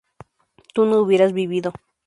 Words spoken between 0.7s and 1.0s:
tú no